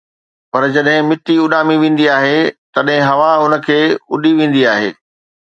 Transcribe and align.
پر 0.51 0.63
جڏهن 0.75 1.01
مٽي 1.09 1.35
اُڏامي 1.43 1.75
ويندي 1.81 2.05
آهي، 2.17 2.39
تڏهن 2.73 3.01
هوا 3.09 3.31
ان 3.43 3.53
کي 3.67 3.79
اُڏي 4.13 4.31
ويندي 4.39 4.63
آهي 4.73 4.89